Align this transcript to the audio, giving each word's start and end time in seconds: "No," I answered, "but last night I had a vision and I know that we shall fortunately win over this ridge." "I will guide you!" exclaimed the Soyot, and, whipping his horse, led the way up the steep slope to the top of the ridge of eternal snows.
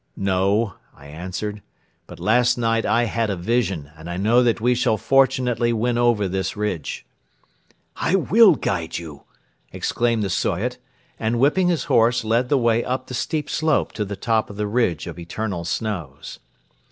"No," 0.17 0.73
I 0.95 1.05
answered, 1.05 1.61
"but 2.07 2.19
last 2.19 2.57
night 2.57 2.87
I 2.87 3.03
had 3.03 3.29
a 3.29 3.35
vision 3.35 3.91
and 3.95 4.09
I 4.09 4.17
know 4.17 4.41
that 4.41 4.59
we 4.59 4.73
shall 4.73 4.97
fortunately 4.97 5.71
win 5.73 5.95
over 5.95 6.27
this 6.27 6.57
ridge." 6.57 7.05
"I 7.97 8.15
will 8.15 8.55
guide 8.55 8.97
you!" 8.97 9.25
exclaimed 9.71 10.23
the 10.23 10.31
Soyot, 10.31 10.79
and, 11.19 11.37
whipping 11.39 11.67
his 11.67 11.83
horse, 11.83 12.23
led 12.23 12.49
the 12.49 12.57
way 12.57 12.83
up 12.83 13.05
the 13.05 13.13
steep 13.13 13.47
slope 13.47 13.91
to 13.91 14.03
the 14.03 14.15
top 14.15 14.49
of 14.49 14.55
the 14.57 14.65
ridge 14.65 15.05
of 15.05 15.19
eternal 15.19 15.65
snows. 15.65 16.39